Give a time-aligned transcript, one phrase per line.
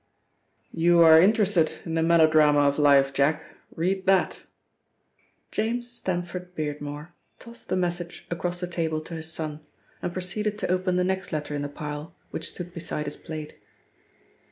[0.73, 3.43] "You are interested in the melodrama of life, Jack
[3.75, 4.41] read that."
[5.51, 9.59] James Stamford Beardmore tossed the message across the table to his son
[10.01, 13.59] and proceeded to open the next letter in the pile which stood beside his plate.